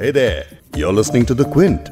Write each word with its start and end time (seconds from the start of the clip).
Hey 0.00 0.10
there, 0.12 0.44
you're 0.76 0.92
listening 0.92 1.24
to 1.28 1.34
The 1.34 1.44
Quint. 1.52 1.86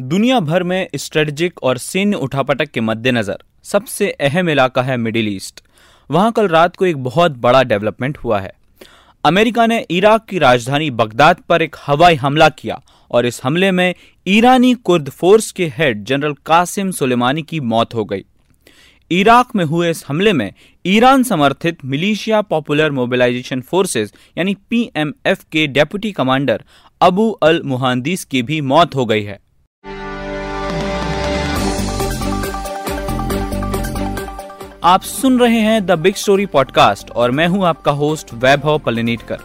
दुनिया 0.00 0.40
भर 0.40 0.62
में 0.62 0.88
स्ट्रेटजिक 0.96 1.62
और 1.62 1.78
सैन्य 1.78 2.16
उठापटक 2.16 2.70
के 2.70 2.80
मद्देनजर 2.80 3.38
सबसे 3.62 4.10
अहम 4.10 4.50
इलाका 4.50 4.82
है 4.82 4.96
मिडिल 4.96 5.28
ईस्ट। 5.28 5.60
वहाँ 6.10 6.32
कल 6.32 6.48
रात 6.48 6.76
को 6.76 6.86
एक 6.86 7.02
बहुत 7.04 7.32
बड़ा 7.32 7.62
डेवलपमेंट 7.62 8.18
हुआ 8.18 8.40
है। 8.40 8.52
अमेरिका 9.24 9.66
ने 9.66 9.86
इराक 9.90 10.24
की 10.24 10.38
राजधानी 10.38 10.90
बगदाद 10.90 11.36
पर 11.48 11.62
एक 11.62 11.76
हवाई 11.86 12.14
हमला 12.14 12.48
किया 12.48 12.82
और 13.10 13.26
इस 13.26 13.40
हमले 13.44 13.70
में 13.70 13.94
ईरानी 14.26 14.74
कुर्द 14.74 15.08
फोर्स 15.08 15.52
के 15.52 15.66
हेड 15.66 16.04
जनरल 16.04 16.34
कासिम 16.46 16.90
सुलेमानी 16.90 17.42
की 17.42 17.60
मौत 17.60 17.94
हो 17.94 18.04
गई। 18.04 18.24
इराक 19.10 19.56
में 19.56 19.64
हुए 19.64 19.90
इस 19.90 20.04
हमले 20.08 20.32
में 20.32 20.52
ईरान 20.86 21.22
समर्थित 21.22 21.78
मिलीशिया 21.84 22.40
पॉपुलर 22.40 22.90
मोबिलाइजेशन 22.90 23.60
फोर्सेस, 23.60 24.12
यानी 24.38 24.54
पीएमएफ 24.70 25.42
के 25.52 25.66
deputy 25.66 26.12
commander 26.12 26.62
Abu 27.00 27.30
al 27.42 27.60
Muhandis 27.64 28.24
की 28.24 28.42
भी 28.42 28.60
मौत 28.60 28.94
हो 28.94 29.04
गई 29.06 29.22
है। 29.22 29.38
आप 34.84 35.02
सुन 35.02 35.38
रहे 35.40 35.60
हैं 35.60 35.84
द 35.86 35.98
बिग 35.98 36.14
स्टोरी 36.14 36.46
पॉडकास्ट 36.46 37.10
और 37.10 37.30
मैं 37.30 37.46
हूँ 37.48 37.64
आपका 37.66 37.92
होस्ट 37.92 38.34
वैभव 38.34 38.78
पलनीटकर 38.78 39.40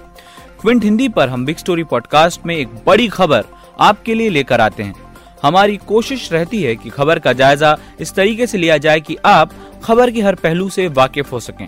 क्विंट 0.61 0.83
हिंदी 0.83 1.09
पर 1.09 1.29
हम 1.29 1.45
बिग 1.45 1.57
स्टोरी 1.57 1.83
पॉडकास्ट 1.83 2.45
में 2.45 2.55
एक 2.55 2.67
बड़ी 2.87 3.07
खबर 3.07 3.43
आपके 3.79 4.13
लिए 4.13 4.29
लेकर 4.29 4.61
आते 4.61 4.83
हैं। 4.83 5.03
हमारी 5.43 5.77
कोशिश 5.77 6.31
रहती 6.33 6.61
है 6.63 6.75
कि 6.75 6.89
खबर 6.89 7.19
का 7.19 7.33
जायजा 7.33 7.77
इस 7.99 8.13
तरीके 8.13 8.47
से 8.47 8.57
लिया 8.57 8.77
जाए 8.77 8.99
कि 8.99 9.17
आप 9.25 9.51
खबर 9.85 10.11
के 10.11 10.21
हर 10.21 10.35
पहलू 10.35 10.69
से 10.69 10.87
वाकिफ 10.87 11.31
हो 11.31 11.39
सकें। 11.39 11.67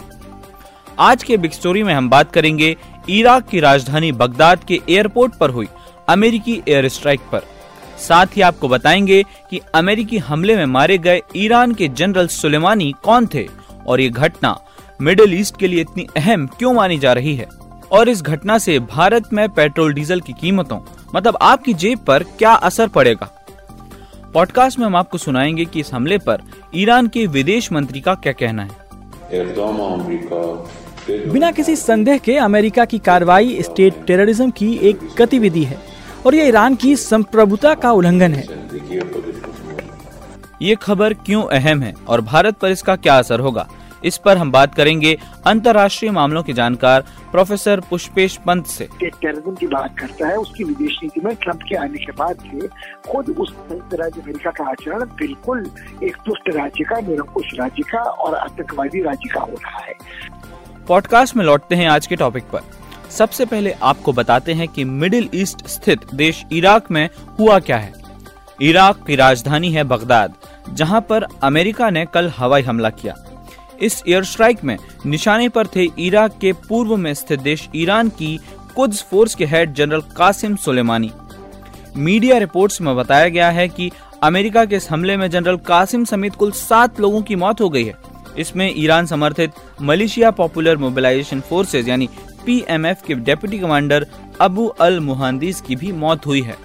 आज 1.00 1.24
के 1.24 1.38
बिग 1.38 1.52
स्टोरी 1.52 1.84
में 1.84 1.94
हम 1.94 2.10
बात 2.10 2.32
करेंगे 2.32 2.76
इराक 3.10 3.48
की 3.48 3.60
राजधानी 3.60 4.12
बगदाद 4.12 4.64
के 4.64 4.80
एयरपोर्ट 4.90 5.36
पर 5.36 5.50
हुई 5.50 5.68
अमेरिकी 6.10 6.62
एयर 6.68 6.88
स्ट्राइक 6.90 7.20
पर। 7.32 7.42
साथ 8.00 8.36
ही 8.36 8.42
आपको 8.42 8.68
बताएँगे 8.68 9.24
कि 9.50 9.60
अमेरिकी 9.76 10.18
हमले 10.18 10.56
में 10.56 10.66
मारे 10.66 10.98
गए 10.98 11.22
ईरान 11.36 11.74
के 11.74 11.88
जनरल 11.88 12.28
सुलेमानी 12.28 12.94
कौन 13.04 13.28
थे 13.34 13.48
और 13.88 14.02
ये 14.02 14.10
घटना 14.10 14.58
मिडिल 15.02 15.34
ईस्ट 15.34 15.58
के 15.58 15.68
लिए 15.68 15.82
इतनी 15.82 16.08
अहम 16.18 16.48
क्यों 16.48 16.74
मानी 16.74 16.98
जा 16.98 17.14
रही 17.14 17.36
है? 17.36 17.48
और 17.92 18.10
इस 18.10 18.22
घटना 18.22 18.58
से 18.58 18.80
भारत 18.80 19.34
में 19.34 19.50
पेट्रोल 19.50 19.94
डीजल 19.94 20.22
की 20.22 20.34
कीमतों 20.34 20.80
मतलब 21.16 21.38
आपकी 21.42 21.74
जेब 21.74 22.00
पर 22.00 22.24
क्या 22.24 22.54
असर 22.54 22.88
पड़ेगा? 22.88 23.32
पॉडकास्ट 24.34 24.80
में 24.80 24.86
हम 24.86 24.96
आपको 24.96 25.18
सुनाएँगे 25.18 25.66
कि 25.66 25.80
इस 25.80 25.94
हमले 25.94 26.18
पर 26.18 26.42
ईरान 26.76 27.08
के 27.08 27.26
विदेश 27.28 27.72
मंत्री 27.72 28.02
का 28.02 28.16
क्या 28.16 28.34
कहना 28.34 28.64
है। 28.64 28.88
बिना 31.32 31.52
किसी 31.52 31.76
संदेह 31.76 32.18
के 32.18 32.38
अमेरिका 32.38 32.86
की 32.86 33.00
कार्रवाई 33.00 33.62
स्टेट 33.62 34.06
टेररिज्म 34.08 34.50
की 34.50 34.74
एक 34.74 35.00
गतिविधि 35.18 35.64
है 35.64 35.78
और 36.26 36.36
ये 36.36 36.48
ईरान 36.48 36.76
की 36.76 36.96
संप्रभुता 36.96 37.74
का 37.74 37.92
उल्लंघन 37.92 38.34
है। 38.34 38.46
ये 40.62 40.76
खबर 40.76 41.14
क्यों 41.14 41.44
अहम 41.44 41.82
है 41.82 41.94
और 42.08 42.22
भारत 42.22 42.56
पर 42.58 42.72
इसका 42.72 42.96
क्या 42.96 43.18
असर 43.18 43.40
होगा? 43.40 43.68
इस 44.04 44.18
पर 44.18 44.38
हम 44.38 44.52
बात 44.52 44.76
करेंगे 44.76 45.18
अंतर्राष्ट्रीय 45.46 46.12
मामलों 46.12 46.44
के 46.44 46.54
जानकार 46.54 47.02
प्रोफेसर 47.32 47.80
पुष्पेश 47.80 48.38
पंत 48.38 48.66
से। 48.66 48.88
टेररिज्म 49.02 49.56
की 49.56 49.68
बात 49.68 49.98
करता 50.00 50.28
है 50.28 50.38
उसकी 50.38 50.64
विदेश 50.64 50.98
नीति 51.04 51.22
में 51.22 51.36
ट्रंप 51.36 51.60
के 51.70 51.76
आने 51.76 51.98
के 51.98 52.12
बाद 52.12 52.38
से 52.42 52.68
खुद 53.12 53.30
उस 53.30 53.52
संयुक्त 53.52 53.94
राज्य 53.94 54.22
अमेरिका 54.22 54.52
का 54.52 54.70
आचरण 54.70 55.06
बिल्कुल 55.16 55.70
एक 56.04 56.18
दुष्ट 56.26 56.50
राज्य 56.56 56.84
का 56.84 57.00
निरंकुश 57.00 57.54
राज्य 57.60 57.84
का 57.84 58.02
और 58.02 58.36
आतंकवादी 58.36 59.02
राज्य 59.02 59.30
का 59.34 59.40
हो 59.40 59.54
रहा 59.54 59.80
है। 59.80 59.94
पॉडकास्ट 60.88 61.36
में 61.36 61.46
लौटते 61.46 61.76
हैं 61.76 61.88
आज 61.88 62.08
के 62.08 62.16
टॉपिक 62.16 62.44
पर। 62.44 62.60
सबसे 63.10 63.46
पहले 63.46 63.72
आपको 63.72 64.14
बताते 64.14 64.54
हैं 64.54 64.68
कि 64.68 64.84
मिडिल 64.84 65.30
ईस्ट 65.34 65.66
स्थित 65.68 66.14
देश 66.14 66.44
इराक 66.52 66.92
में 66.92 67.10
हुआ 67.40 67.60
क्या 67.60 67.78
है। 67.78 67.94
इराक 68.62 69.04
की 69.08 69.16
राजधानी 69.16 69.72
है 69.72 69.84
बगदाद 69.84 70.34
जहाँ 70.74 71.02
पर 71.02 71.26
अमेरिका 71.44 71.90
ने 71.90 72.06
कल 72.06 72.32
हवाई 72.38 72.62
हमला 72.62 72.90
किया। 72.90 73.14
इस 73.82 74.02
एयर 74.08 74.24
स्ट्राइक 74.24 74.64
में 74.64 74.78
निशाने 75.06 75.50
पर 75.50 75.68
थे 75.68 75.88
इराक 76.00 76.38
के 76.42 76.52
पूर्व 76.70 76.96
में 76.98 77.14
स्थित 77.14 77.40
देश 77.42 77.68
ईरान 77.76 78.10
की 78.10 78.40
कुद्स 78.76 79.02
फोर्स 79.02 79.36
के 79.36 79.46
head 79.46 79.74
general 79.74 80.02
Qasem 80.18 80.56
Soleimani. 80.56 81.12
Media 81.98 82.38
reports 82.38 82.82
में 82.82 82.96
बताया 82.96 83.30
गया 83.30 83.50
है 83.50 83.68
कि 83.70 83.92
अमेरिका 84.24 84.66
के 84.66 84.76
इस 84.76 84.90
हमले 84.92 85.18
में 85.18 85.30
जनरल 85.30 85.58
कासिम 85.68 86.04
समेत 86.06 86.36
कुल 86.36 86.52
सात 86.52 87.00
लोगों 87.00 87.22
की 87.22 87.36
मौत 87.36 87.62
हो 87.62 87.70
गई 87.70 87.84
है। 87.84 87.96
इसमें 88.38 88.72
ईरान 88.78 89.06
समर्थित 89.06 89.52
मलेशिया 89.82 90.32
पॉपुलर 90.32 90.78
मोबिलाइजेशन 90.78 91.40
फोर्सेज 91.40 91.90
यानी 91.90 92.10
पीएमएफ 92.46 93.02
के 93.08 93.16
deputy 93.16 93.60
commander 93.60 94.06
Abu 94.42 94.66
al 94.82 95.00
Muhandis 95.00 95.62
की 95.62 95.76
भी 95.76 95.92
मौत 95.94 96.26
हुई 96.26 96.42
है। 96.42 96.56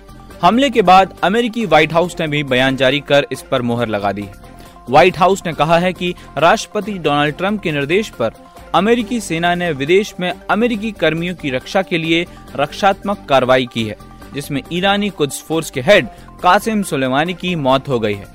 हमले 0.42 0.70
के 0.70 0.82
बाद 0.82 1.14
अमेरिकी 1.24 1.64
व्हाइट 1.66 1.92
हाउस 1.92 2.16
ने 2.20 2.26
भी 2.26 2.42
बयान 2.44 2.76
जारी 2.76 3.00
कर 3.00 3.26
इस 3.32 3.42
पर 3.42 3.62
मोहर 3.62 3.88
लगा 3.88 4.12
दी 4.12 4.22
है। 4.22 4.51
व्हाइट 4.90 5.18
हाउस 5.18 5.42
ने 5.46 5.52
कहा 5.52 5.78
है 5.78 5.92
कि 5.92 6.14
राष्ट्रपति 6.38 6.92
डोनाल्ड 6.94 7.36
ट्रंप 7.36 7.62
के 7.62 7.72
निर्देश 7.72 8.08
पर 8.10 8.32
अमेरिकी 8.74 9.20
सेना 9.20 9.54
ने 9.54 9.70
विदेश 9.72 10.14
में 10.20 10.32
अमेरिकी 10.50 10.92
कर्मियों 10.92 11.34
की 11.34 11.50
रक्षा 11.50 11.82
के 11.82 11.98
लिए 11.98 12.24
रक्षात्मक 12.56 13.24
कार्रवाई 13.28 13.66
की 13.66 13.84
है, 13.84 13.96
जिसमें 14.34 14.62
ईरानी 14.72 15.08
कुछ 15.10 15.42
फोर्स 15.42 15.70
के 15.70 15.80
हेड 15.80 16.06
कासिम 16.42 16.82
सुलेमानी 16.82 17.34
की 17.34 17.54
मौत 17.56 17.88
हो 17.88 17.98
गई 18.00 18.14
है। 18.14 18.26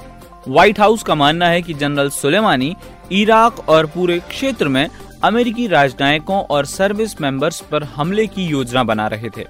व्हाइट 0.48 0.80
हाउस 0.80 1.04
का 1.04 1.16
मानना 1.16 1.48
है 1.50 1.62
कि 1.62 1.74
जनरल 1.74 2.10
सुलेमानी 2.10 2.76
इराक 3.12 3.68
और 3.70 3.86
पूरे 3.86 4.20
क्षेत्र 4.20 4.68
में 4.68 4.88
अमेरिकी 5.24 5.68
राजनयिकों 5.68 6.42
और 6.42 6.66
सर्विस 6.66 7.20
मेंबर्स 7.22 7.60
पर 7.62 7.84
हमले 7.86 8.28
की 8.28 8.46
योजना 8.46 8.84
बना 8.84 9.08
रहे 9.08 9.30
थे। 9.38 9.46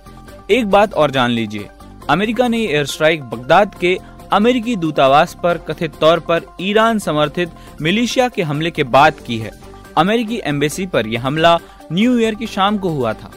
एक 0.49 0.67
बात 0.67 0.93
और 0.93 1.11
जान 1.11 1.31
लीजिए, 1.31 1.67
अमेरिका 2.09 2.47
ने 2.47 2.63
एयर 2.65 2.85
स्ट्राइक 2.85 3.23
बगदाद 3.23 3.75
के 3.75 3.97
अमेरिकी 4.33 4.75
दूतावास 4.75 5.37
पर 5.43 5.57
कथित 5.57 5.95
तौर 6.01 6.19
पर 6.19 6.41
ईरान 6.61 6.99
समर्थित 6.99 7.51
मिलिशिया 7.81 8.27
के 8.29 8.41
हमले 8.41 8.71
के 8.71 8.83
बाद 8.83 9.13
की 9.27 9.37
है। 9.37 9.51
अमेरिकी 9.97 10.41
एम्बेसी 10.45 10.85
पर 10.85 11.07
यह 11.07 11.25
हमला 11.25 11.57
न्यू 11.91 12.17
ईयर 12.19 12.35
की 12.35 12.47
शाम 12.47 12.77
को 12.77 12.89
हुआ 12.89 13.13
था। 13.13 13.31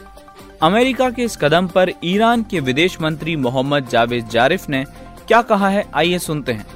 अमेरिका 0.63 1.11
के 1.11 1.23
इस 1.23 1.37
कदम 1.37 1.67
पर 1.67 1.93
ईरान 2.05 2.43
के 2.43 2.61
विदेश 2.61 3.01
मंत्री 3.01 3.37
मोहम्मद 3.37 3.89
जावेद 3.89 4.29
जारिफ 4.29 4.69
ने 4.69 4.85
क्या 5.29 5.43
कहा 5.43 5.69
है 5.69 5.85
आइए 5.95 6.19
सुनते 6.19 6.53
हैं। 6.53 6.67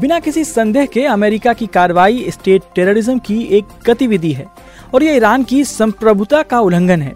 बिना 0.00 0.18
किसी 0.20 0.44
संदेह 0.44 0.86
के 0.86 1.04
अमेरिका 1.04 1.52
की 1.52 1.66
कार्रवाई 1.66 2.30
स्टेट 2.30 2.62
टेररिज्म 2.74 3.18
की 3.18 3.42
एक 3.42 3.64
गतिविधि 3.86 4.32
है 4.32 4.46
और 4.94 5.02
ये 5.02 5.16
ईरान 5.16 5.44
की 5.44 5.64
संप्रभुता 5.64 6.42
का 6.42 6.60
उल्लंघन 6.60 7.02
है। 7.02 7.14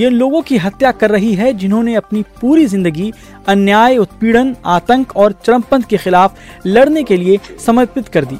ये 0.00 0.08
लोगों 0.10 0.40
की 0.42 0.56
हत्या 0.56 0.90
कर 0.92 1.10
रही 1.10 1.34
है 1.34 1.52
जिन्होंने 1.52 1.94
अपनी 1.94 2.22
पूरी 2.40 2.66
ज़िंदगी 2.66 3.12
अन्याय, 3.48 3.96
उत्पीड़न, 3.96 4.54
आतंक 4.66 5.16
और 5.16 5.32
चरमपंथ 5.44 5.82
के 5.82 5.96
खिलाफ 5.96 6.38
लड़ने 6.66 7.02
के 7.02 7.16
लिए 7.16 7.38
समर्पित 7.66 8.08
कर 8.08 8.24
दी। 8.24 8.38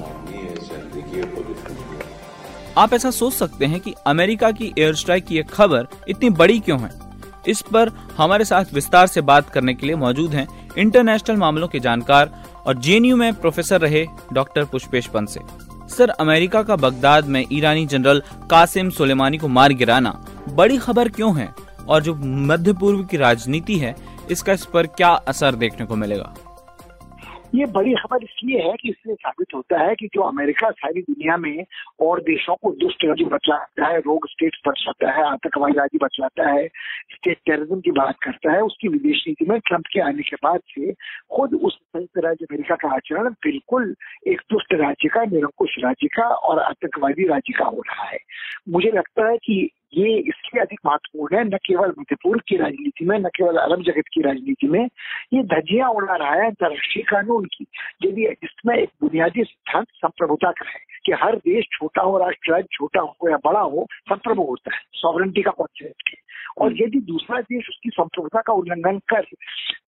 आप 2.79 2.93
ऐसा 2.95 3.11
सोच 3.11 3.33
सकते 3.33 3.67
हैं 3.67 3.81
कि 3.81 3.95
अमेरिका 4.07 4.51
की 4.51 4.73
एयर 4.79 4.95
स्ट्राइक 4.95 5.25
की 5.27 5.39
एक 5.39 5.51
खबर 5.51 5.87
इतनी 6.09 6.31
बड़ी 6.33 6.59
क्यों 6.61 6.81
है? 6.81 6.91
इस 7.49 7.63
पर 7.73 7.91
हमारे 8.17 8.45
साथ 8.45 8.75
विस्तार 8.75 9.07
से 9.07 9.21
बात 9.23 9.51
करने 9.51 9.75
के 9.75 9.87
लिए 9.87 9.97
मौजूद 9.97 10.35
हैं 10.35 10.47
इंटरनेशनल 10.79 11.37
मामलों 11.37 11.69
के 11.69 11.81
जानकार 11.81 12.31
और 12.67 12.79
जेएनयू 12.79 13.17
में 13.17 13.33
प्रोफेसर 13.35 13.81
रहे 13.81 14.07
डॉक्टर 14.33 14.65
पुष्पेश 14.65 15.07
पंत 15.07 15.29
से। 15.29 15.41
सर, 15.89 16.09
अमेरिका 16.11 16.63
का 16.63 16.77
बगदाद 16.77 17.27
में 17.27 17.45
ईरानी 17.53 17.87
जनरल 17.87 18.23
कासिम 18.51 18.91
सुलेमानी 18.91 19.39
को 19.39 19.49
मार 19.49 19.73
गिराना 19.73 20.11
बड़ी 20.49 20.79
खबर 20.79 21.09
क्यों 21.09 21.39
है 21.39 21.55
और 21.89 22.03
जो 22.03 22.15
मध्य 22.47 22.73
पूर्व 22.73 23.05
की 23.05 23.17
राजनीति 23.17 23.79
है, 23.79 23.95
इसका 24.31 24.53
इस 24.53 24.67
पर 24.67 24.87
क्या 24.87 25.09
असर 25.09 25.55
देखने 25.55 25.87
को 25.87 25.97
मिलेगा? 25.97 26.35
ये 27.55 27.67
बड़ी 27.67 27.95
खबर 27.95 28.23
इसलिए 28.23 28.63
है 28.63 28.73
कि 28.73 28.89
इससे 28.89 29.15
साबित 29.15 29.47
होता 29.55 29.83
है 29.83 29.95
कि 29.95 30.07
जो 30.07 30.23
अमेरिका 30.23 30.71
सारी 30.71 31.01
दुनिया 31.03 31.37
में 31.37 31.65
और 32.01 32.21
देशों 32.21 32.55
को 32.55 32.71
दुष्ट 32.71 33.05
राज्य 33.05 33.25
बतलाता 33.25 33.87
है, 33.87 33.99
रोग 33.99 34.29
स्टेट 34.29 34.57
बतलाता 34.69 35.13
है, 35.13 35.33
आतंकवादी 35.33 35.79
राज्य 35.79 35.99
बतलाता 36.03 36.49
है, 36.49 36.67
स्टेट 37.13 37.37
टेररिज्म 37.37 37.81
की 37.81 37.91
बात 37.91 38.15
करता 38.23 38.53
है, 38.53 38.61
उसकी 38.61 38.89
विदेश 38.89 39.25
नीति 39.29 39.45
में 39.45 39.61
ट्रंप 39.61 39.85
के 39.93 40.01
आने 40.01 40.23
के 40.23 40.37
बाद 40.37 40.61
से 40.69 40.93
खुद 41.37 41.55
उस 41.55 41.75
संयुक्त 41.75 42.25
राज्य 42.25 42.45
अमेरिका 42.45 42.75
का 42.75 42.95
आचरण 42.95 43.31
बिल्कुल 43.31 43.95
एक 44.27 44.41
दुष्ट 44.53 44.75
राज्य 44.75 45.09
का, 45.09 45.25
निरंकुश 45.25 45.77
राज्य 45.85 46.07
का 46.07 46.29
और 46.29 46.59
आतंकवादी 46.59 47.29
राज्य 47.29 47.53
का 47.59 47.65
हो 47.65 47.83
रहा 47.89 48.05
है। 48.05 48.19
मुझे 48.69 48.91
लगता 48.91 49.29
है 49.29 49.37
कि 49.37 49.71
ये 49.97 50.19
इसलिए 50.19 50.61
अधिक 50.61 50.81
महत्वपूर्ण 50.87 51.37
है, 51.37 51.45
न 51.45 51.51
केवल 51.51 51.89
मध्यपुर 51.99 52.43
की 52.49 52.57
राजनीति 52.57 53.05
में, 53.05 53.19
न 53.19 53.25
केवल 53.25 53.57
अरब 53.57 53.83
जगत 53.83 54.05
की 54.15 54.21
राजनीति 54.21 54.69
में, 54.69 54.89
ये 55.33 55.43
धज्जियाँ 55.43 55.91
उड़ा 55.91 56.17
रहा 56.17 56.35
है 56.35 56.47
अंतर्राष्ट्रीय 56.47 57.05
कानून 57.05 57.45
की 57.45 57.67
यदि 58.05 58.27
इसमें 58.27 58.77
एक 58.77 58.89
बुनियादी 59.01 59.45
सिद्धांत 59.45 59.87
संप्रभुता 59.91 60.51
का 60.51 60.69
है। 60.69 60.96
कि 61.07 61.13
हर 61.13 61.37
देश 61.37 61.65
छोटा 61.73 62.03
हो 62.03 62.19
राष्ट्र 62.19 62.53
राज्य 62.53 62.69
छोटा 62.73 63.01
हो 63.01 63.31
या 63.31 63.37
बड़ा 63.37 63.61
हो 63.61 63.87
संप्रभु 63.93 64.43
होता 64.43 64.75
है 64.75 64.81
सॉवरेंटी 64.93 65.43
का 65.43 65.51
कॉन्सेप्ट 65.51 66.09
है। 66.09 66.27
और 66.59 66.73
यदि 66.73 67.01
दूसरा 67.01 67.41
देश 67.41 67.67
उसकी 67.69 67.91
संप्रभुता 67.91 68.41
का 68.41 68.53
उल्लंघन 68.53 68.99
कर 68.99 69.27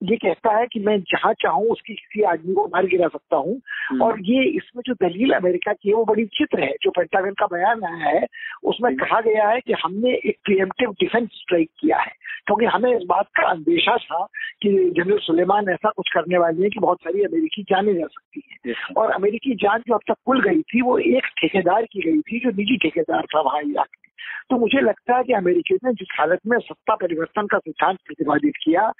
ये 0.03 0.17
कहता 0.17 0.57
है 0.57 0.67
कि 0.67 0.81
मैं 0.81 1.01
जहाँ 1.01 1.33
चाहूँ 1.33 1.67
उसकी 1.67 1.95
किसी 1.95 2.23
आदमी 2.23 2.55
को 2.55 2.67
मार 2.67 2.87
गिरा 2.87 3.09
सकता 3.09 3.37
हूँ। 3.37 3.61
और 4.03 4.21
ये 4.21 4.45
इसमें 4.45 4.83
जो 4.87 4.95
दलील 4.95 5.33
अमेरिका 5.33 5.73
की 5.73 5.89
है 5.89 5.95
वो 5.95 6.05
बड़ी 6.05 6.25
चित्र 6.25 6.63
है। 6.63 6.73
जो 6.83 6.91
पेंटागन 6.91 7.31
का 7.31 7.47
बयान 7.47 7.85
आया 7.85 8.19
है 8.19 8.27
उसमें 8.65 8.97
कहा 8.97 9.21
गया 9.21 9.49
है 9.49 9.61
कि 9.61 9.73
हमने 9.73 10.11
एक 10.11 10.37
प्रिएम्प्टिव 10.45 10.91
डिफेंस 10.91 11.29
स्ट्राइक 11.33 11.71
किया 11.81 11.99
है। 11.99 12.13
क्योंकि 12.47 12.65
हमें 12.65 12.97
इस 12.97 13.03
बात 13.09 13.27
का 13.27 13.49
अंदेशा 13.49 13.97
था 13.97 14.29
कि 14.63 14.93
जनरल 14.97 15.19
सुलेमान 15.19 15.69
ऐसा 15.69 15.91
कुछ 15.91 16.11
करने 16.15 16.39
वाले 16.39 16.63
हैं 16.63 16.71
कि 16.71 16.81
बहुत 16.81 16.99
सारी 17.01 17.23
अमेरिकी 17.23 17.63
जाने 17.63 17.95
जा 17.95 18.07
सकती 18.07 18.43
है। 18.51 18.75
और 18.97 19.11
अमेरिकी 19.11 19.55
जान 19.55 19.79
जो 19.79 19.95
अब 19.95 20.01
तक 20.09 20.15
खुल 20.27 20.43
गई 20.43 20.63
थी 20.63 20.83
वो 20.83 20.99
एक 21.17 21.27
ठेकेदार 21.27 21.83
की 21.83 22.01
गई 22.01 22.21
थी 22.21 22.41
जो 22.41 22.51
निजी 22.51 22.77
ठेकेदार 22.77 23.23
था 23.23 23.41
वहाँ 23.41 23.61
इराक 23.61 23.87
में। 23.87 24.09
तो 24.51 24.57
मुझे 24.57 24.81
लगता 24.81 25.17
है 25.17 25.23
कि 25.25 25.33
अमेरिकी 25.33 25.75
ने 25.75 25.93
जिस 25.93 26.09
हालत 26.19 26.39
में 26.47 26.59
सत्ता 26.59 26.95
परिवर्तन 26.95 27.47
का 27.47 27.59
सिद्धांत 27.59 27.99
प्रतिपादित 28.07 28.53
किया 28.57 28.93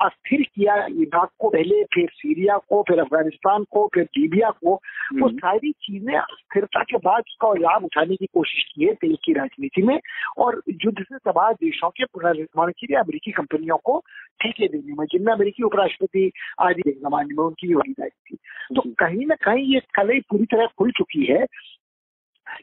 अस्थिर 0.00 0.42
किया 0.42 0.74
इराक 0.74 1.30
को 1.38 1.48
पहले 1.48 1.84
फिर 1.84 2.08
सीरिया 2.12 2.58
को 2.58 2.82
फिर 2.82 2.98
अफ़गानिस्तान 2.98 3.64
को 3.64 3.90
फिर 3.94 4.02
लीबिया 4.04 4.50
को 4.50 4.70
वो 4.70 5.26
हम्म। 5.26 5.38
सारी 5.38 5.72
चीज़ें 5.72 6.14
अस्थिरता 6.14 6.82
के 6.82 6.96
बाद 6.96 7.20
उसका 7.20 7.52
लाभ 7.52 7.84
उठाने 7.84 8.16
की 8.16 8.26
कोशिश 8.26 8.72
की 8.74 8.84
है 8.84 8.94
तेल 8.94 9.16
की 9.24 9.32
राजनीति 9.32 9.82
में। 9.82 10.00
और 10.38 10.62
युद्ध 10.68 11.02
से 11.02 11.18
तबाह 11.18 11.52
देशों 11.52 11.90
के 11.90 12.04
पुनर्निर्माण 12.04 12.70
के 12.70 12.86
लिए 12.86 12.96
अमेरिकी 12.96 13.30
कंपनियों 13.30 13.76
को 13.76 14.02
ठेके 14.42 14.68
देने 14.68 14.94
में 14.98 15.06
जिनमें 15.06 15.32
अमेरिकी 15.32 15.62
उपराष्ट्रपति 15.62 16.30
आदि 16.60 16.90
जमाने 16.90 17.34
में 17.34 17.44
उनकी 17.44 17.74
भागीदारी 17.74 18.08
थी। 18.08 18.36
तो 18.76 18.82
कहीं 18.98 19.26
ना 19.26 19.34
कहीं 19.34 19.74
ये 19.74 19.80
कलई 19.94 20.20
पूरी 20.20 20.44
तरह 20.44 20.66
खुल 20.78 20.90
चुकी 20.90 21.24
है। 21.24 21.46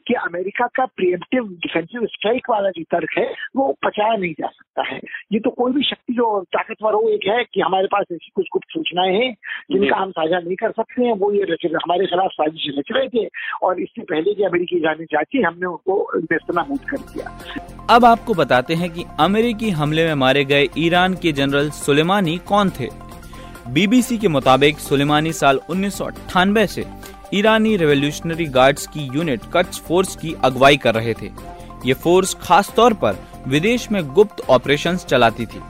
कि 0.06 0.14
अमेरिका 0.14 0.66
का 0.66 0.84
प्रिएम्प्टिव 0.86 1.42
डिफेंसिव 1.42 2.06
स्ट्राइक 2.06 2.50
वाला 2.50 2.70
जो 2.70 2.82
तर्क 2.82 3.18
है 3.18 3.26
वो 3.56 3.72
पचाया 3.84 4.16
नहीं 4.16 4.32
जा 4.32 4.46
सकता 4.46 4.88
है। 4.88 5.00
ये 5.32 5.40
तो 5.40 5.50
कोई 5.50 5.72
भी 5.72 5.82
शक्ति 5.82 6.14
जो 6.14 6.40
ताकतवर 6.42 6.94
हो 6.94 7.08
एक 7.08 7.26
है 7.28 7.44
कि 7.54 7.60
हमारे 7.60 7.86
पास 7.86 8.04
ऐसी 8.12 8.30
कुछ 8.34 8.46
गुप्त 8.52 8.66
सूचनाएँ 8.70 9.14
हैं 9.14 9.32
जिनका 9.72 9.96
हम 9.96 10.10
साझा 10.10 10.38
नहीं 10.38 10.56
कर 10.56 10.70
सकते 10.70 11.04
हैं 11.04 11.12
वो 11.12 11.32
ये 11.32 11.42
हमारे 11.66 12.06
खिलाफ 12.06 12.30
साजिश 12.32 12.66
रच 12.78 12.92
रहे 12.92 13.08
थे 13.08 13.28
और 13.62 13.80
इससे 13.80 14.02
पहले 14.02 14.34
कि 14.34 14.42
अमेरिकी 14.42 14.80
जाने 14.80 15.04
चाहती 15.04 15.42
हमने 15.42 15.66
उनको 15.66 16.10
नेस्तनाबूद 16.16 16.80
कर 16.90 16.96
दिया। 16.96 17.38
अब 17.90 18.04
आपको 18.04 18.34
बताते 18.34 18.74
हैं 18.74 18.90
कि 18.90 19.04
अमेरिकी 19.20 19.70
हमले 19.70 20.06
में 20.06 20.14
मारे 20.14 20.44
गए 20.44 20.66
ईरान 20.78 21.14
के 21.14 21.32
जनरल 21.32 21.70
सुलेमानी 21.70 22.36
कौन 22.48 22.70
थे? 22.70 22.88
बीबीसी 23.68 24.18
के 24.18 24.28
मुताबिक 24.28 24.78
सुलेमानी 24.78 25.32
साल 25.32 25.60
उन्नीस 25.70 25.98
सौ 25.98 26.04
अट्ठानबे 26.04 26.66
से 26.66 26.82
ईरानी 27.36 27.76
रेवोल्यूशनरी 27.76 28.44
गार्ड्स 28.46 28.86
की 28.86 29.00
यूनिट 29.14 29.40
कच्छ 29.54 29.78
फोर्स 29.78 30.14
की 30.16 30.34
अगुवाई 30.44 30.76
कर 30.76 30.94
रहे 30.94 31.14
थे। 31.14 31.30
ये 31.86 31.94
फोर्स 31.94 32.34
खास 32.42 32.72
तौर 32.76 32.94
पर 32.94 33.16
विदेश 33.48 33.90
में 33.92 34.02
गुप्त 34.08 34.40
ऑपरेशंस 34.50 35.04
चलाती 35.04 35.46
थी। 35.46 35.60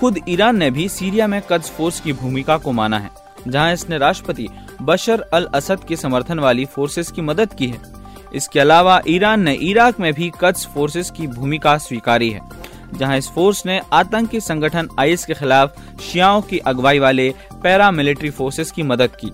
खुद 0.00 0.18
ईरान 0.28 0.56
ने 0.56 0.70
भी 0.70 0.88
सीरिया 0.88 1.26
में 1.26 1.40
कच्छ 1.42 1.64
फोर्स 1.66 2.00
की 2.00 2.12
भूमिका 2.12 2.56
को 2.58 2.72
माना 2.72 2.98
है, 2.98 3.10
जहाँ 3.48 3.72
इसने 3.72 3.98
राष्ट्रपति 3.98 4.48
बशर 4.82 5.20
अल 5.34 5.48
असद 5.54 5.84
के 5.84 5.96
समर्थन 5.96 6.38
वाली 6.38 6.64
फोर्सेस 6.66 7.10
की 7.10 7.22
मदद 7.22 7.54
की 7.54 7.66
है। 7.66 7.80
इसके 8.34 8.60
अलावा 8.60 9.00
ईरान 9.08 9.40
ने 9.40 9.54
इराक 9.62 10.00
में 10.00 10.12
भी 10.14 10.30
कच्छ 10.40 10.66
फोर्सेस 10.66 11.10
की 11.10 11.26
भूमिका 11.28 11.76
स्वीकारी 11.78 12.30
है, 12.30 12.40
जहाँ 12.94 13.18
इस 13.18 13.28
फोर्स 13.28 13.66
ने 13.66 13.80
आतंकी 13.92 14.40
संगठन 14.42 14.88
आईएस 14.98 15.24
के 15.24 15.34
खिलाफ 15.34 15.80
शियाओं 16.02 16.42
की 16.42 16.58
अगुवाई 16.60 16.98
वाले 16.98 17.30
पैरा 17.62 17.90
मिलिट्री 17.90 18.30
फोर्सेस 18.30 18.70
की 18.70 18.82
मदद 18.84 19.16
की। 19.16 19.32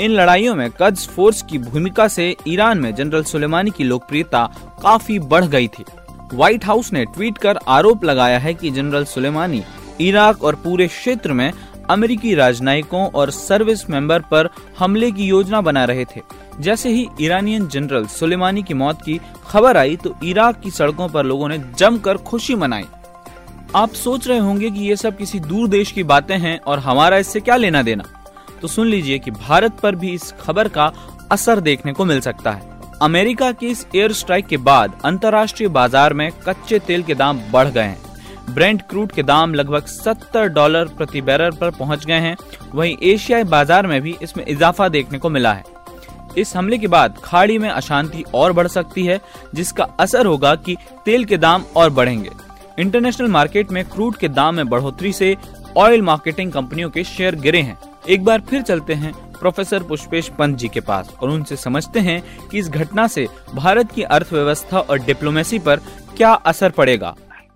इन 0.00 0.10
लड़ाइयों 0.10 0.54
में 0.54 0.70
कद्स 0.70 1.06
फोर्स 1.06 1.40
की 1.42 1.58
भूमिका 1.58 2.06
से 2.08 2.36
ईरान 2.48 2.78
में 2.78 2.94
जनरल 2.94 3.22
सुलेमानी 3.22 3.70
की 3.70 3.84
लोकप्रियता 3.84 4.44
काफ़ी 4.82 5.18
बढ़ 5.18 5.44
गई 5.44 5.68
थी। 5.68 5.84
व्हाइट 6.34 6.64
हाउस 6.64 6.92
ने 6.92 7.04
ट्वीट 7.04 7.38
कर 7.38 7.58
आरोप 7.68 8.04
लगाया 8.04 8.38
है 8.38 8.52
कि 8.54 8.70
जनरल 8.70 9.04
सुलेमानी 9.04 9.62
इराक 10.00 10.44
और 10.44 10.54
पूरे 10.54 10.86
क्षेत्र 10.88 11.32
में 11.32 11.52
अमेरिकी 11.90 12.34
राजनयिकों 12.34 13.06
और 13.10 13.30
सर्विस 13.30 13.88
मेंबर 13.90 14.20
पर 14.20 14.48
हमले 14.78 15.10
की 15.10 15.26
योजना 15.26 15.60
बना 15.60 15.84
रहे 15.84 16.04
थे। 16.04 16.20
जैसे 16.60 16.88
ही 16.88 17.06
ईरानियन 17.20 17.66
जनरल 17.68 18.06
सुलेमानी 18.06 18.62
की 18.62 18.74
मौत 18.74 19.02
की 19.02 19.20
खबर 19.48 19.76
आई 19.76 19.96
तो 19.96 20.14
इराक 20.24 20.60
की 20.60 20.70
सड़कों 20.70 21.08
पर 21.08 21.24
लोगों 21.24 21.48
ने 21.48 21.58
जमकर 21.78 22.16
खुशी 22.16 22.54
मनाई। 22.54 22.86
आप 23.76 23.92
सोच 23.94 24.28
रहे 24.28 24.38
होंगे 24.38 24.70
कि 24.70 24.80
ये 24.80 24.96
सब 24.96 25.16
किसी 25.16 25.40
दूर 25.40 25.68
देश 25.68 25.92
की 25.92 26.02
बातें 26.02 26.36
हैं 26.38 26.58
और 26.60 26.78
हमारा 26.78 27.16
इससे 27.16 27.40
क्या 27.40 27.56
लेना 27.56 27.82
देना? 27.82 28.04
तो 28.62 28.68
सुन 28.68 28.86
लीजिए 28.86 29.18
कि 29.18 29.30
भारत 29.30 29.78
पर 29.80 29.94
भी 29.94 30.12
इस 30.14 30.32
खबर 30.40 30.68
का 30.68 30.92
असर 31.32 31.60
देखने 31.60 31.92
को 31.92 32.04
मिल 32.04 32.20
सकता 32.20 32.50
है। 32.50 32.76
अमेरिका 33.02 33.50
की 33.52 33.66
इस 33.66 33.86
एयर 33.94 34.12
स्ट्राइक 34.12 34.46
के 34.46 34.56
बाद 34.56 35.00
अंतर्राष्ट्रीय 35.04 35.68
बाज़ार 35.68 36.12
में 36.12 36.30
कच्चे 36.46 36.78
तेल 36.78 37.02
के 37.02 37.14
दाम 37.14 37.40
बढ़ 37.52 37.68
गए 37.68 37.82
हैं। 37.82 38.54
ब्रेंट 38.54 38.82
क्रूड 38.82 39.12
के 39.12 39.22
दाम 39.22 39.54
लगभग 39.54 39.86
70 39.86 40.46
डॉलर 40.48 40.88
प्रति 40.88 41.20
बैरल 41.20 41.50
पर 41.50 41.70
पहुँच 41.70 42.04
गए 42.06 42.18
हैं। 42.20 42.36
वहीं 42.74 42.96
एशियाई 43.02 43.44
बाज़ार 43.44 43.86
में 43.86 44.00
भी 44.02 44.16
इसमें 44.22 44.44
इजाफा 44.46 44.88
देखने 44.88 45.18
को 45.18 45.30
मिला 45.30 45.52
है। 45.52 45.64
इस 46.38 46.54
हमले 46.56 46.78
के 46.78 46.86
बाद 46.86 47.18
खाड़ी 47.24 47.58
में 47.58 47.68
अशांति 47.68 48.24
और 48.34 48.52
बढ़ 48.52 48.66
सकती 48.66 49.04
है, 49.06 49.20
जिसका 49.54 49.84
असर 50.00 50.26
होगा 50.26 50.54
कि 50.54 50.76
तेल 51.04 51.24
के 51.24 51.36
दाम 51.36 51.64
और 51.76 51.90
बढ़ेंगे। 51.90 52.30
इंटरनेशनल 52.78 53.28
मार्केट 53.28 53.70
में 53.70 53.84
क्रूड 53.84 54.16
के 54.16 54.28
दाम 54.28 54.54
में 54.54 54.68
बढ़ोतरी 54.68 55.12
से 55.12 55.36
ऑयल 55.76 56.02
मार्केटिंग 56.02 56.52
कंपनियों 56.52 56.90
के 56.90 57.04
शेयर 57.04 57.34
गिरे 57.34 57.60
हैं। 57.60 57.78
एक 58.10 58.22
बार 58.24 58.40
फिर 58.40 58.62
चलते 58.62 58.92
हैं 58.94 59.12
प्रोफेसर 59.32 59.82
पुष्पेश 59.88 60.28
पंत 60.28 60.56
जी 60.56 60.68
के 60.68 60.80
पास 60.80 61.08
और 61.22 61.30
उनसे 61.30 61.56
समझते 61.56 62.00
हैं 62.00 62.20
कि 62.50 62.58
इस 62.58 62.70
घटना 62.70 63.06
से 63.06 63.24
भारत 63.56 63.90
की 63.94 64.02
अर्थव्यवस्था 64.16 64.78
और 64.80 64.98
डिप्लोमेसी 64.98 65.58
पर 65.58 65.80
क्या 66.16 66.30
असर 66.50 66.70
पड़ेगा। 66.78 67.10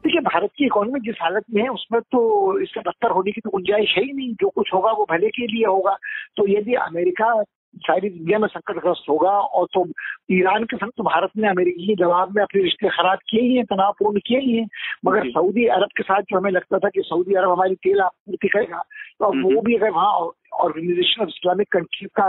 देखिए 0.04 0.20
भारत 0.20 0.50
की 0.58 0.66
इकोनॉमी 0.66 1.00
जिस 1.00 1.22
हालत 1.22 1.44
में 1.54 1.62
है 1.62 1.68
उसमें 1.68 2.00
तो 2.02 2.20
इससे 2.60 2.80
बदतर 2.80 3.10
होने 3.10 3.32
की 3.32 3.40
तो 3.40 3.50
गुंजाइश 3.50 3.94
है 3.98 4.04
ही 4.04 4.12
नहीं। 4.12 4.32
जो 4.34 4.48
कुछ 4.48 4.74
होगा 4.74 4.92
वो 4.92 5.06
भले 5.10 5.28
के 5.30 5.46
लिए 5.46 5.64
होगा। 5.66 5.96
तो 6.36 6.46
यदि 6.48 6.74
अमेरिका 6.82 7.32
सारी 7.78 8.08
दुनिया 8.10 8.38
में 8.38 8.46
संकटग्रस्त 8.48 9.08
होगा 9.08 9.30
और 9.30 9.66
तो 9.74 9.86
ईरान 10.30 10.64
के 10.64 10.76
संग 10.76 10.90
तो 10.96 11.02
भारत 11.02 11.30
ने 11.36 11.48
अमेरिकी 11.48 11.94
जवाब 11.94 12.34
में 12.36 12.42
अपने 12.42 12.62
रिश्ते 12.62 12.88
खराब 12.88 13.18
किए 13.30 13.42
ही 13.42 13.54
हैं 13.56 13.64
तनावपूर्ण 13.64 14.20
किए 14.26 14.40
ही 14.40 14.56
हैं। 14.56 14.68
मगर 15.06 15.30
सऊदी 15.30 15.66
अरब 15.78 15.96
के 15.96 16.02
साथ 16.02 16.22
जो 16.22 16.38
हमें 16.38 16.50
लगता 16.50 16.78
था 16.78 16.88
कि 16.88 17.02
सऊदी 17.06 17.34
अरब 17.34 17.50
हमारी 17.50 17.74
तेल 17.82 18.00
आपूर्ति 18.02 18.48
करेगा 18.48 18.82
तो 19.18 19.24
अब 19.26 19.42
वो 19.44 19.60
भी 19.60 19.76
अगर 19.76 19.90
वहाँ 19.90 20.12
ऑर्गेनाइजेशन 20.60 21.22
ऑफ़ 21.22 21.28
इस्लामिक 21.28 21.68
कंट्रीज़ 21.72 22.10
का 22.20 22.26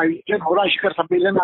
आयोजन 0.00 0.40
हो 0.40 0.54
रहा 0.54 0.66
शिखर 0.66 0.92
सम्मेलन 0.92 1.38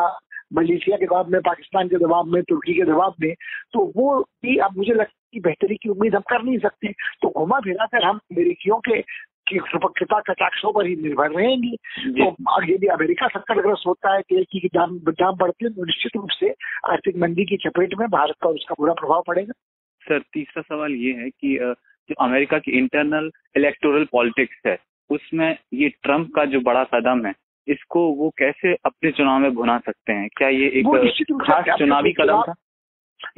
मलेशिया 0.54 0.96
के 0.96 1.06
जवाब 1.06 1.28
में 1.28 1.40
पाकिस्तान 1.40 1.88
के 1.88 1.96
जवाब 1.96 2.26
में 2.26 2.42
तुर्की 2.42 2.74
के 2.74 2.82
जवाब 2.82 3.14
में। 3.20 3.32
तो 3.72 3.92
वो 3.96 4.20
भी 4.42 4.56
अब 4.56 4.76
मुझे 4.76 4.92
लगता 4.92 5.02
है 5.02 5.28
कि 5.32 5.40
बेहतरी 5.40 5.76
की 5.76 5.88
उम्मीद 5.88 6.14
हम 6.14 6.20
कर 6.20 6.42
नहीं 6.42 6.58
सकते। 6.58 6.92
तो 7.22 7.28
घुमा 7.28 7.58
फिरा 7.60 7.86
कर 7.86 8.04
हम 8.04 8.16
अमेरिकियों 8.16 8.78
के 8.78 9.00
की 9.48 9.58
कटाक्षों 9.58 10.72
पर 10.72 10.86
ही 10.86 10.96
निर्भर 10.96 11.30
रहेंगी। 11.30 11.76
तो 11.98 12.62
यदि 12.62 12.86
अमेरिका 12.86 13.26
संकटग्रस्त 13.26 13.86
होता 13.86 14.14
है 14.14 14.20
तेल 14.20 14.44
की 14.44 14.68
दाम 14.74 14.98
दाम 14.98 15.36
बढ़ते 15.36 15.64
हैं 15.64 15.74
तो 15.74 15.84
निश्चित 15.84 16.16
रूप 16.16 16.30
से 16.30 16.50
आर्थिक 16.90 17.16
मंदी 17.16 17.44
की 17.44 17.56
चपेट 17.56 17.94
में 17.98 18.08
भारत 18.08 18.34
का 18.42 18.48
उसका 18.48 18.74
बुरा 18.78 18.92
प्रभाव 18.92 19.22
पड़ेगा। 19.26 19.52
सर 20.02 20.18
तीसरा 20.18 20.62
सवाल 20.62 20.92
ये 20.92 21.12
है 21.12 21.30
कि 21.30 21.58
जो 22.08 22.14
अमेरिका 22.20 22.58
की 22.58 22.78
इंटरनल 22.78 23.30
इलेक्टोरल 23.56 24.04
पॉलिटिक्स 24.04 24.56
है 24.66 24.78
उसमें 25.10 25.58
ये 25.74 25.88
ट्रंप 25.88 26.28
का 26.36 26.44
जो 26.44 26.60
बड़ा 26.60 26.84
कदम 26.84 27.26
है 27.26 27.32
इसको 27.68 28.12
वो 28.12 28.30
कैसे 28.38 28.74
अपने 28.74 29.10
चुनाव 29.10 29.38
में 29.38 29.54
भुना 29.54 29.78
सकते 29.78 30.12
हैं? 30.12 30.28
क्या 30.36 30.48
ये 30.48 30.66
एक 30.66 30.86
खास 31.42 31.78
चुनावी 31.78 32.12
कदम 32.12 32.42
था? 32.42 32.54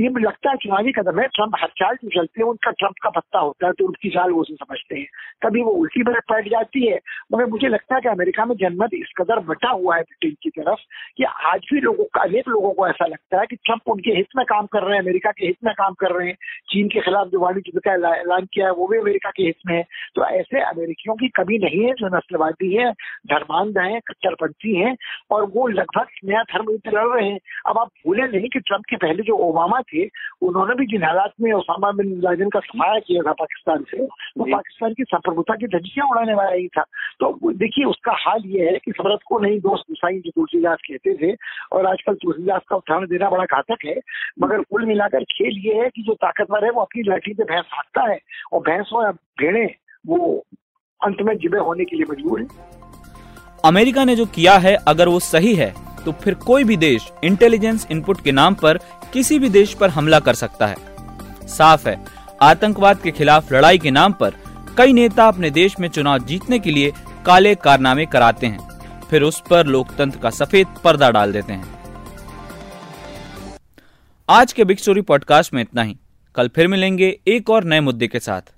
ये 0.00 0.08
लगता 0.08 0.50
है 0.50 0.56
चुनावी 0.56 0.92
कदम 0.92 1.20
है। 1.20 1.26
ट्रंप 1.26 1.52
हर 1.60 1.68
चाल 1.68 1.94
जो 1.94 2.08
चलते 2.08 2.42
हैं, 2.42 2.48
उनका 2.48 2.70
ट्रंप 2.70 2.94
का 3.02 3.10
पत्ता 3.10 3.38
होता 3.38 3.66
है 3.66 3.72
तो 3.72 3.84
उनकी 3.84 4.08
चाल 4.08 4.30
वो 4.30 4.44
समझते 4.44 4.98
हैं। 4.98 5.06
कभी 5.42 5.62
वो 5.62 5.70
उल्टी 5.70 6.02
बरक 6.02 6.22
पलट 6.28 6.48
जाती 6.48 6.86
है। 6.86 7.00
मगर 7.32 7.46
मुझे 7.46 7.68
लगता 7.68 7.94
है 7.94 8.00
कि 8.00 8.08
अमेरिका 8.08 8.44
में 8.44 8.56
जनमत 8.56 8.90
इस 8.94 9.12
कदर 9.18 9.38
बटा 9.38 9.68
हुआ 9.68 9.96
है 9.96 10.02
ब्रिटेन 10.02 10.36
की 10.42 10.50
तरफ़ 10.50 10.78
कि 11.16 11.24
आज 11.24 11.60
भी 11.72 11.80
लोगों 11.80 12.04
का, 12.04 12.22
अनेक 12.22 12.48
लोगों 12.48 12.72
को 12.72 12.88
ऐसा 12.88 13.06
लगता 13.06 13.40
है 13.40 13.46
कि 13.46 13.56
ट्रंप 13.56 13.80
उनके 13.86 14.10
हित 14.10 14.26
में 14.36 14.46
काम 14.46 14.66
कर 14.66 14.82
रहे 14.82 14.94
हैं, 14.94 15.02
अमेरिका 15.02 15.30
के 15.30 15.46
हित 15.46 15.56
में 15.64 15.74
काम 15.74 15.94
कर 15.94 16.10
रहे 16.10 16.28
हैं। 16.28 16.36
चीन 16.68 16.88
के 16.88 17.00
खिलाफ 17.00 17.26
जो 17.26 17.40
वाणिज्य 17.40 17.80
का 17.84 17.92
ऐलान 18.16 18.46
किया 18.52 18.66
है, 18.66 18.72
वो 18.72 18.86
भी 18.86 18.98
अमेरिका 18.98 19.30
के 19.30 19.42
हित 19.42 19.56
में 19.66 19.76
है। 19.76 19.84
तो 20.14 20.24
ऐसे 20.24 20.60
अमेरिकियों 20.60 21.14
की 21.16 21.28
कभी 21.28 21.58
नहीं 21.58 21.84
है, 21.84 21.92
जो 21.92 22.16
नस्लवादी 22.16 22.74
है, 22.74 22.92
धर्मांध 23.26 23.78
है, 23.78 24.00
कट्टरपंथी 24.00 24.76
है, 24.76 24.96
और 25.30 25.44
वो 25.44 25.68
लगभग 25.68 26.06
नया 26.24 26.42
धर्म 26.42 26.78
लड़ 26.86 27.18
रहे 27.18 27.28
हैं। 27.28 27.38
अब 27.66 27.78
आप 27.78 27.86
भूले 27.86 28.22
नहीं 28.22 28.48
कि 28.48 28.60
ट्रंप 28.60 28.82
के 28.88 28.96
पहले 28.96 29.22
जो 29.22 29.34
ओबामा 29.34 29.67
थे 29.82 30.04
उन्होंने 30.42 30.74
भी 30.74 30.86
जिन 30.86 31.04
हालात 31.04 31.32
में 31.40 31.52
ओसामा 31.52 31.90
बिन 31.92 32.08
लादेन 32.20 32.48
का 32.48 32.60
सफाया 32.60 32.98
किया 32.98 33.22
था 33.22 33.32
पाकिस्तान 33.32 33.84
से 33.90 34.02
वो 34.02 34.44
तो 34.44 34.52
पाकिस्तान 34.52 34.92
की 34.92 35.04
संप्रभुता 35.04 35.54
की 35.54 35.66
धज्जियाँ 35.66 36.08
उड़ाने 36.10 36.34
वाला 36.34 36.52
ही 36.52 36.66
था। 36.68 36.82
तो 37.20 37.52
देखिए 37.52 37.84
उसका 37.84 38.12
हाल 38.18 38.42
ये 38.46 38.70
है 38.70 38.78
कि 38.84 38.92
समरत 38.92 39.20
को 39.26 39.38
नहीं 39.38 39.58
दोस्त 39.60 39.84
गुसाई 39.90 40.18
जो 40.18 40.30
तुलसीदास 40.30 40.78
कहते 40.88 41.14
थे 41.14 41.34
और 41.72 41.86
आजकल 41.86 42.14
तुलसीदास 42.14 42.62
का 42.68 42.76
उदाहरण 42.76 43.06
देना 43.06 43.30
बड़ा 43.30 43.44
घातक 43.44 43.84
है 43.86 43.98
मगर 44.42 44.62
कुल 44.62 44.86
मिलाकर 44.86 45.24
खेल 45.32 45.58
ये 45.66 45.74
है 45.74 45.88
कि 45.88 46.02
जो 46.02 46.14
ताकतवर 46.14 46.64
है 46.64 46.70
वो 46.70 46.80
अपनी 46.80 47.02
लाठी 47.02 47.34
पे 47.34 47.44
भैंस 47.44 47.64
हाकता 47.72 48.10
है 48.12 48.18
और 48.52 48.60
भैंस 48.60 48.90
हो 48.94 49.02
या 49.04 49.10
भेड़े 49.40 49.64
वो 50.06 50.44
अंत 51.00 51.16
में 51.22 51.36
जिबे 51.38 51.58
होने 51.58 51.84
के 51.84 51.96
लिए 51.96 52.06
मजबूर 52.10 52.40
है। 52.40 52.46
अमेरिका 53.64 54.04
ने 54.04 54.16
जो 54.16 54.26
किया 54.26 54.54
है 54.58 54.74
अगर 54.88 55.08
वो 55.08 55.18
सही 55.20 55.54
है 55.54 55.72
तो 56.04 56.12
फिर 56.12 56.34
कोई 56.36 56.64
भी 56.64 56.76
देश 56.76 57.08
इंटेलिजेंस 57.24 57.86
इनपुट 57.90 58.20
के 58.20 58.32
नाम 58.32 58.54
पर 58.54 58.78
किसी 59.12 59.38
भी 59.38 59.48
देश 59.48 59.74
पर 59.74 59.90
हमला 59.90 60.20
कर 60.20 60.34
सकता 60.34 60.66
है। 60.66 60.76
साफ़ 61.48 61.88
है, 61.88 62.04
आतंकवाद 62.42 63.00
के 63.00 63.10
खिलाफ 63.10 63.52
लड़ाई 63.52 63.78
के 63.78 63.90
नाम 63.90 64.12
पर 64.12 64.34
कई 64.78 64.92
नेता 64.92 65.26
अपने 65.28 65.50
देश 65.50 65.78
में 65.80 65.88
चुनाव 65.88 66.18
जीतने 66.18 66.58
के 66.58 66.70
लिए 66.70 66.92
काले 67.26 67.54
कारनामे 67.54 68.06
कराते 68.06 68.46
हैं। 68.46 68.68
फिर 69.10 69.22
उस 69.22 69.42
पर 69.50 69.66
लोकतंत्र 69.66 70.18
का 70.18 70.30
सफ़ेद 70.30 70.66
पर्दा 70.84 71.10
डाल 71.10 71.32
देते 71.32 71.52
हैं। 71.52 71.76
आज 74.28 74.52
के 74.52 74.64
बिग 74.64 74.78
स्टोरी 74.78 75.00
पॉडकास्ट 75.00 75.54
में 75.54 75.62
इतना 75.62 75.82
ही। 75.82 75.96
कल 76.34 76.48
फिर 76.48 76.68
मिलेंगे 76.68 77.18
एक 77.28 77.50
और 77.50 77.64
नए 77.64 77.80
मुद्दे 77.80 78.06
के 78.06 78.20
साथ। 78.20 78.52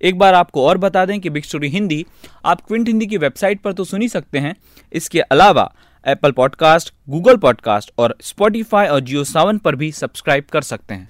एक 0.00 0.18
बार 0.18 0.34
आपको 0.34 0.66
और 0.66 0.78
बता 0.78 1.04
दें 1.06 1.18
कि 1.20 1.30
बिग 1.30 1.42
स्टोरी 1.42 1.68
हिंदी 1.68 2.04
आप 2.44 2.60
क्विंट 2.60 2.88
हिंदी 2.88 3.06
की 3.06 3.16
वेबसाइट 3.16 3.60
पर 3.60 3.72
तो 3.72 3.84
सुनी 3.84 4.08
सकते 4.08 4.38
हैं। 4.38 4.54
इसके 4.92 5.20
अलावा 5.20 5.70
एप्पल 6.06 6.32
पॉडकास्ट 6.32 6.94
गूगल 7.08 7.36
पॉडकास्ट 7.36 7.90
और 7.98 8.16
स्पॉटिफाई 8.20 8.86
और 8.86 9.00
जियो 9.00 9.24
सावन 9.24 9.58
पर 9.58 9.76
भी 9.76 9.92
सब्सक्राइब 9.92 10.44
कर 10.52 10.62
सकते 10.62 10.94
हैं। 10.94 11.08